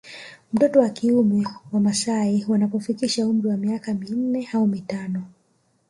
Mtoto 0.53 0.79
wa 0.79 0.89
kiume 0.89 1.47
wa 1.71 1.79
maasai 1.79 2.45
anapofikisha 2.55 3.27
umri 3.27 3.47
wa 3.49 3.57
miaka 3.57 3.93
minne 3.93 4.49
au 4.53 4.67
mitano 4.67 5.21